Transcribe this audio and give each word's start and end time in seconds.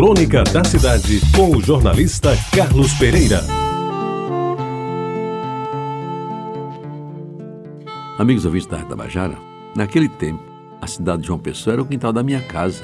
Crônica 0.00 0.42
da 0.44 0.64
Cidade, 0.64 1.20
com 1.36 1.54
o 1.54 1.60
jornalista 1.60 2.30
Carlos 2.56 2.94
Pereira. 2.94 3.44
Amigos 8.18 8.46
ouvintes 8.46 8.66
da 8.66 8.78
Tabajara, 8.78 9.36
naquele 9.76 10.08
tempo, 10.08 10.42
a 10.80 10.86
cidade 10.86 11.20
de 11.20 11.26
João 11.26 11.38
Pessoa 11.38 11.74
era 11.74 11.82
o 11.82 11.84
quintal 11.84 12.14
da 12.14 12.22
minha 12.22 12.40
casa, 12.40 12.82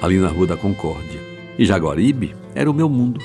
ali 0.00 0.16
na 0.16 0.28
Rua 0.28 0.46
da 0.46 0.56
Concórdia. 0.56 1.20
E 1.58 1.66
Jaguaribe 1.66 2.34
era 2.54 2.70
o 2.70 2.74
meu 2.74 2.88
mundo. 2.88 3.20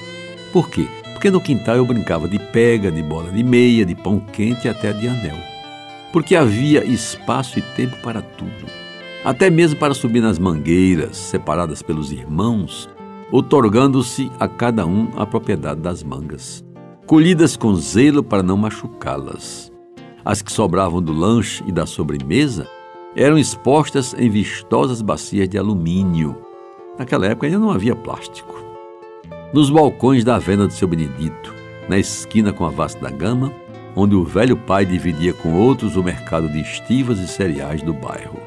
Por 0.52 0.70
quê? 0.70 0.86
Porque 1.14 1.32
no 1.32 1.40
quintal 1.40 1.78
eu 1.78 1.86
brincava 1.86 2.28
de 2.28 2.38
pega, 2.38 2.92
de 2.92 3.02
bola 3.02 3.32
de 3.32 3.46
meia, 3.46 3.86
de 3.86 3.96
pão 3.96 4.20
quente 4.20 4.68
e 4.68 4.70
até 4.70 4.92
de 4.92 5.08
anel. 5.08 5.38
Porque 6.12 6.36
havia 6.36 6.84
espaço 6.84 7.60
e 7.60 7.62
tempo 7.62 7.96
para 8.04 8.22
tudo. 8.22 8.68
Até 9.24 9.50
mesmo 9.50 9.80
para 9.80 9.94
subir 9.94 10.20
nas 10.20 10.38
mangueiras, 10.38 11.16
separadas 11.16 11.82
pelos 11.82 12.12
irmãos, 12.12 12.90
otorgando-se 13.32 14.32
a 14.40 14.48
cada 14.48 14.86
um 14.86 15.08
a 15.16 15.26
propriedade 15.26 15.80
das 15.80 16.04
mangas, 16.04 16.64
colhidas 17.08 17.56
com 17.56 17.74
zelo 17.76 18.24
para 18.24 18.44
não 18.44 18.58
machucá-las. 18.58 19.72
As 20.24 20.42
que 20.42 20.52
sobravam 20.52 21.02
do 21.02 21.14
lanche 21.14 21.64
e 21.66 21.72
da 21.72 21.86
sobremesa 21.86 22.68
eram 23.16 23.38
expostas 23.38 24.14
em 24.18 24.30
vistosas 24.30 25.02
bacias 25.02 25.50
de 25.50 25.58
alumínio. 25.58 26.36
Naquela 26.98 27.26
época 27.26 27.48
ainda 27.48 27.60
não 27.60 27.72
havia 27.72 27.96
plástico. 27.96 28.54
Nos 29.54 29.70
balcões 29.70 30.24
da 30.24 30.38
venda 30.38 30.68
do 30.68 30.74
seu 30.74 30.88
Benedito, 30.88 31.54
na 31.90 31.98
esquina 31.98 32.54
com 32.54 32.66
a 32.66 32.70
Vasta 32.70 33.02
da 33.02 33.10
Gama, 33.10 33.52
onde 33.96 34.16
o 34.16 34.24
velho 34.24 34.56
pai 34.56 34.86
dividia 34.86 35.34
com 35.34 35.54
outros 35.54 35.98
o 35.98 36.04
mercado 36.04 36.48
de 36.48 36.62
estivas 36.62 37.20
e 37.20 37.28
cereais 37.28 37.82
do 37.82 37.94
bairro. 37.94 38.40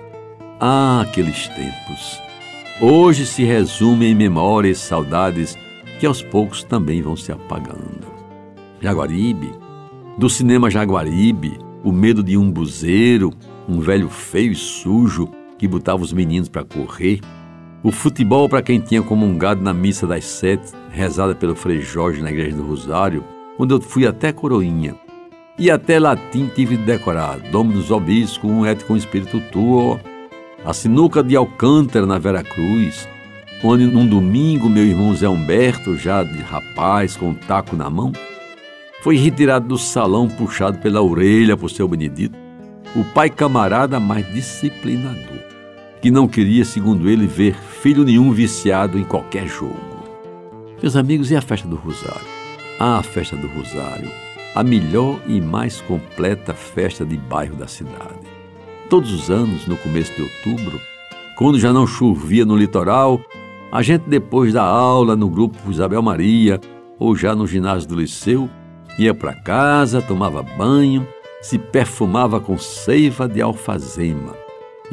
Ah, 0.60 1.02
aqueles 1.02 1.48
tempos! 1.48 2.33
Hoje 2.80 3.26
se 3.26 3.44
resume 3.44 4.06
em 4.06 4.14
memórias 4.14 4.78
e 4.78 4.80
saudades 4.80 5.56
que 5.98 6.06
aos 6.06 6.22
poucos 6.22 6.64
também 6.64 7.00
vão 7.02 7.16
se 7.16 7.30
apagando. 7.30 8.06
Jaguaribe, 8.80 9.52
do 10.18 10.28
cinema 10.28 10.70
Jaguaribe, 10.70 11.58
o 11.82 11.92
medo 11.92 12.22
de 12.22 12.36
um 12.36 12.50
buzeiro, 12.50 13.32
um 13.68 13.80
velho 13.80 14.08
feio 14.08 14.52
e 14.52 14.56
sujo 14.56 15.28
que 15.56 15.68
botava 15.68 16.02
os 16.02 16.12
meninos 16.12 16.48
para 16.48 16.64
correr, 16.64 17.20
o 17.82 17.92
futebol 17.92 18.48
para 18.48 18.62
quem 18.62 18.80
tinha 18.80 19.02
comungado 19.02 19.62
na 19.62 19.74
missa 19.74 20.06
das 20.06 20.24
sete, 20.24 20.72
rezada 20.90 21.34
pelo 21.34 21.54
Frei 21.54 21.80
Jorge 21.80 22.22
na 22.22 22.30
igreja 22.30 22.56
do 22.56 22.66
Rosário, 22.66 23.22
onde 23.58 23.74
eu 23.74 23.80
fui 23.80 24.06
até 24.06 24.32
coroinha. 24.32 24.94
E 25.58 25.70
até 25.70 26.00
latim 26.00 26.50
tive 26.54 26.76
de 26.76 26.84
decorar, 26.84 27.38
Obisco, 27.90 28.48
um 28.48 28.66
et 28.66 28.84
com 28.84 28.96
espírito 28.96 29.40
tuo, 29.52 30.00
a 30.64 30.72
sinuca 30.72 31.22
de 31.22 31.36
Alcântara, 31.36 32.06
na 32.06 32.18
Vera 32.18 32.42
Cruz, 32.42 33.06
onde 33.62 33.86
num 33.86 34.06
domingo 34.06 34.68
meu 34.68 34.84
irmão 34.84 35.14
Zé 35.14 35.28
Humberto, 35.28 35.96
já 35.96 36.24
de 36.24 36.40
rapaz, 36.40 37.16
com 37.16 37.30
um 37.30 37.34
taco 37.34 37.76
na 37.76 37.90
mão, 37.90 38.12
foi 39.02 39.16
retirado 39.16 39.68
do 39.68 39.76
salão 39.76 40.26
puxado 40.26 40.78
pela 40.78 41.02
orelha 41.02 41.56
por 41.56 41.70
seu 41.70 41.86
Benedito, 41.86 42.38
o 42.96 43.04
pai 43.04 43.28
camarada 43.28 44.00
mais 44.00 44.26
disciplinador, 44.32 45.42
que 46.00 46.10
não 46.10 46.26
queria, 46.26 46.64
segundo 46.64 47.10
ele, 47.10 47.26
ver 47.26 47.54
filho 47.54 48.02
nenhum 48.02 48.32
viciado 48.32 48.98
em 48.98 49.04
qualquer 49.04 49.46
jogo. 49.46 49.78
Meus 50.80 50.96
amigos, 50.96 51.30
e 51.30 51.36
a 51.36 51.42
festa 51.42 51.68
do 51.68 51.76
Rosário? 51.76 52.26
Ah, 52.80 52.98
a 52.98 53.02
festa 53.02 53.36
do 53.36 53.48
Rosário, 53.48 54.10
a 54.54 54.62
melhor 54.62 55.20
e 55.26 55.40
mais 55.40 55.80
completa 55.82 56.54
festa 56.54 57.04
de 57.04 57.18
bairro 57.18 57.56
da 57.56 57.66
cidade. 57.66 58.33
Todos 58.88 59.12
os 59.12 59.30
anos, 59.30 59.66
no 59.66 59.76
começo 59.78 60.14
de 60.14 60.22
outubro, 60.22 60.80
quando 61.36 61.58
já 61.58 61.72
não 61.72 61.86
chovia 61.86 62.44
no 62.44 62.56
litoral, 62.56 63.20
a 63.72 63.82
gente, 63.82 64.02
depois 64.08 64.52
da 64.52 64.62
aula 64.62 65.16
no 65.16 65.28
grupo 65.28 65.70
Isabel 65.70 66.02
Maria 66.02 66.60
ou 66.98 67.16
já 67.16 67.34
no 67.34 67.46
ginásio 67.46 67.88
do 67.88 67.96
liceu, 67.96 68.48
ia 68.98 69.14
para 69.14 69.34
casa, 69.34 70.02
tomava 70.02 70.42
banho, 70.42 71.06
se 71.40 71.58
perfumava 71.58 72.38
com 72.38 72.56
seiva 72.58 73.26
de 73.26 73.40
alfazema 73.42 74.36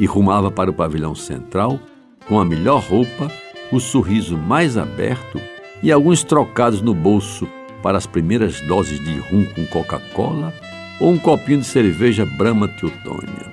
e 0.00 0.06
rumava 0.06 0.50
para 0.50 0.70
o 0.70 0.74
pavilhão 0.74 1.14
central 1.14 1.78
com 2.26 2.40
a 2.40 2.44
melhor 2.44 2.82
roupa, 2.82 3.30
o 3.70 3.78
sorriso 3.78 4.36
mais 4.36 4.76
aberto 4.76 5.40
e 5.82 5.92
alguns 5.92 6.24
trocados 6.24 6.80
no 6.80 6.94
bolso 6.94 7.46
para 7.82 7.98
as 7.98 8.06
primeiras 8.06 8.60
doses 8.62 8.98
de 8.98 9.18
rum 9.18 9.44
com 9.54 9.66
Coca-Cola 9.66 10.52
ou 10.98 11.10
um 11.10 11.18
copinho 11.18 11.60
de 11.60 11.66
cerveja 11.66 12.24
Brahma 12.24 12.68
Teutônia 12.68 13.51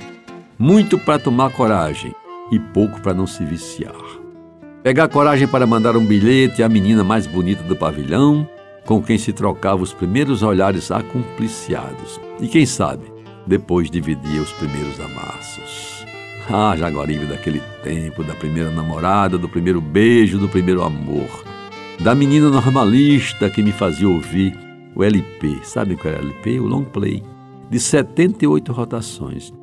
muito 0.60 1.00
para 1.00 1.18
tomar 1.18 1.52
coragem 1.52 2.14
e 2.52 2.60
pouco 2.60 3.00
para 3.00 3.14
não 3.14 3.26
se 3.26 3.46
viciar. 3.46 3.96
Pegar 4.84 5.08
coragem 5.08 5.48
para 5.48 5.66
mandar 5.66 5.96
um 5.96 6.06
bilhete 6.06 6.62
à 6.62 6.68
menina 6.68 7.02
mais 7.02 7.26
bonita 7.26 7.64
do 7.64 7.78
pavilhão, 7.78 8.46
com 8.86 9.02
quem 9.02 9.18
se 9.18 9.32
trocava 9.32 9.82
os 9.82 9.94
primeiros 9.94 10.44
olhares 10.44 10.92
acumpliciados. 10.92 12.20
E 12.42 12.48
quem 12.48 12.66
sabe, 12.66 13.06
depois 13.48 13.90
dividia 13.90 14.42
os 14.42 14.52
primeiros 14.54 15.00
amassos. 15.00 16.06
Ah, 16.50 16.76
Jaguaribe 16.76 17.26
daquele 17.26 17.62
tempo, 17.84 18.24
da 18.24 18.34
primeira 18.34 18.72
namorada, 18.72 19.38
do 19.38 19.48
primeiro 19.48 19.80
beijo, 19.80 20.40
do 20.40 20.50
primeiro 20.50 20.84
amor. 20.84 21.30
Da 22.02 22.14
menina 22.14 22.50
normalista 22.50 23.50
que 23.50 23.64
me 23.64 23.72
fazia 23.72 24.10
ouvir 24.10 24.58
o 24.96 25.04
LP. 25.04 25.60
Sabe 25.64 25.96
qual 25.96 26.14
era 26.14 26.24
o 26.24 26.26
LP? 26.26 26.60
O 26.60 26.66
long 26.66 26.84
play. 26.84 27.24
De 27.70 27.80
78 27.80 28.72
rotações 28.72 29.54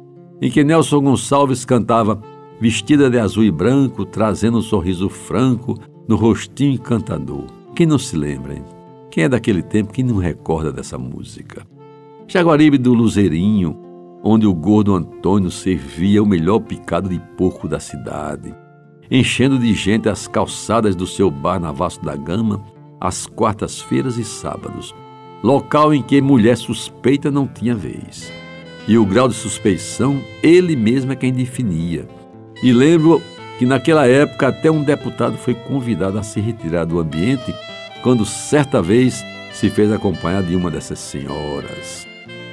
em 0.41 0.51
que 0.51 0.63
Nelson 0.63 1.01
Gonçalves 1.01 1.65
cantava 1.65 2.21
vestida 2.61 3.11
de 3.11 3.19
azul 3.19 3.45
e 3.45 3.51
branco, 3.51 4.05
trazendo 4.05 4.59
um 4.59 4.63
sorriso 4.63 5.09
franco 5.09 5.79
no 6.09 6.17
rostinho 6.17 6.75
encantador. 6.75 7.45
Quem 7.75 7.87
não 7.87 7.99
se 7.99 8.17
lembra, 8.17 8.55
hein? 8.55 8.65
Quem 9.11 9.25
é 9.25 9.29
daquele 9.29 9.63
tempo 9.63 9.93
que 9.93 10.03
não 10.03 10.17
recorda 10.17 10.73
dessa 10.73 10.99
música? 10.99 11.67
Jaguaribe 12.29 12.79
do 12.79 12.93
Luzeirinho, 12.93 13.79
onde 14.23 14.47
o 14.47 14.55
gordo 14.55 14.95
Antônio 14.95 15.51
servia 15.51 16.23
o 16.23 16.27
melhor 16.27 16.61
picado 16.61 17.09
de 17.09 17.21
porco 17.37 17.69
da 17.69 17.79
cidade, 17.79 18.55
enchendo 19.11 19.59
de 19.59 19.73
gente 19.73 20.09
as 20.09 20.27
calçadas 20.27 20.97
do 20.97 21.07
seu 21.07 21.31
bar 21.31 21.61
na 21.61 21.73
Vasco 21.73 22.05
da 22.05 22.17
Gama, 22.17 22.63
às 23.01 23.27
quartas-feiras 23.27 24.19
e 24.19 24.25
sábados, 24.25 24.95
local 25.43 25.95
em 25.95 26.03
que 26.03 26.21
mulher 26.21 26.57
suspeita 26.57 27.31
não 27.31 27.47
tinha 27.47 27.75
vez 27.75 28.33
e 28.89 28.97
o 28.97 29.05
grau 29.05 29.29
de 29.29 29.35
suspeição 29.35 30.21
ele 30.43 30.77
mesmo 30.77 31.13
é 31.13 31.17
quem 31.17 31.33
definia. 31.33 32.07
E 32.63 32.73
lembro 32.73 33.21
que 33.59 33.67
naquela 33.67 34.07
época 34.07 34.49
até 34.49 34.71
um 34.71 34.83
deputado 34.83 35.37
foi 35.37 35.55
convidado 35.55 36.19
a 36.19 36.23
se 36.23 36.41
retirar 36.41 36.85
do 36.85 36.99
ambiente 36.99 37.55
quando 38.03 38.25
certa 38.25 38.81
vez 38.81 39.25
se 39.53 39.71
fez 39.71 39.91
acompanhar 39.91 40.43
de 40.43 40.55
uma 40.55 40.71
dessas 40.71 40.99
senhoras. 40.99 42.07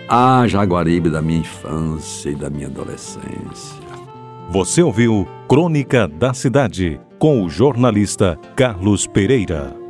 Ah, 0.08 0.46
Jaguaribe 0.48 1.10
da 1.10 1.22
minha 1.22 1.40
infância 1.40 2.30
e 2.30 2.36
da 2.36 2.50
minha 2.50 2.68
adolescência. 2.68 3.84
Você 4.50 4.82
ouviu 4.82 5.28
Crônica 5.48 6.08
da 6.08 6.34
Cidade 6.34 7.00
com 7.18 7.44
o 7.44 7.50
jornalista 7.50 8.38
Carlos 8.56 9.08
Pereira. 9.08 9.83